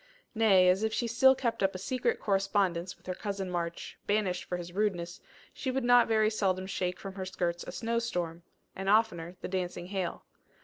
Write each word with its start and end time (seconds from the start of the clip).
Nay, 0.33 0.67
as 0.67 0.81
if 0.81 0.91
she 0.91 1.05
still 1.05 1.35
kept 1.35 1.61
up 1.61 1.75
a 1.75 1.77
secret 1.77 2.19
correspondence 2.19 2.97
with 2.97 3.05
her 3.05 3.13
cousin 3.13 3.51
March, 3.51 3.99
banished 4.07 4.45
for 4.45 4.57
his 4.57 4.73
rudeness, 4.73 5.21
she 5.53 5.69
would 5.69 5.83
not 5.83 6.07
very 6.07 6.31
seldom 6.31 6.65
shake 6.65 6.99
from 6.99 7.13
her 7.13 7.25
skirts 7.25 7.63
a 7.65 7.71
snow 7.71 7.99
storm, 7.99 8.41
and 8.75 8.89
oftener 8.89 9.35
the 9.41 9.47
dancing 9.47 9.85
hail. 9.85 10.25